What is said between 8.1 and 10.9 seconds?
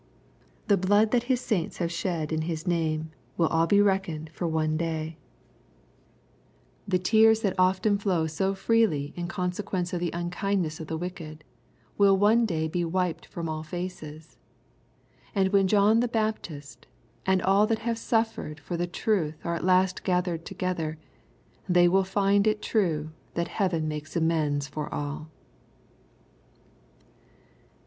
so freely in conseqaence of the nnkindness of